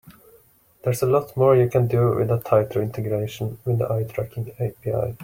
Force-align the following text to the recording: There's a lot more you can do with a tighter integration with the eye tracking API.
There's 0.83 1.03
a 1.03 1.05
lot 1.05 1.37
more 1.37 1.55
you 1.55 1.69
can 1.69 1.85
do 1.87 2.15
with 2.15 2.31
a 2.31 2.39
tighter 2.39 2.81
integration 2.81 3.59
with 3.65 3.77
the 3.77 3.87
eye 3.93 4.05
tracking 4.11 4.51
API. 4.59 5.15